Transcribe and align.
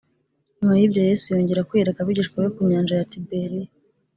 Nyuma 0.57 0.75
y 0.77 0.83
ibyo 0.87 1.01
Yesu 1.09 1.25
yongera 1.33 1.65
kwiyereka 1.67 1.99
abigishwa 2.01 2.35
be 2.43 2.49
ku 2.55 2.61
nyanja 2.71 2.93
ya 2.99 3.09
Tiberiya 3.11 3.69